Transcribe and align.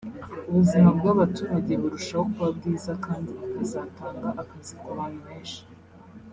ubuzima 0.49 0.89
bw’abaturage 0.97 1.71
barushaho 1.81 2.25
kuba 2.31 2.49
bwiza 2.57 2.91
kandi 3.05 3.29
bikazatanga 3.37 4.29
akazi 4.41 4.71
ku 4.81 4.89
bantu 4.97 5.19
benshi 5.27 5.59